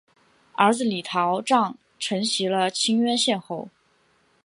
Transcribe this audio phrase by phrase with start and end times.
[0.53, 3.69] 儿子李桃杖承袭了清渊县侯。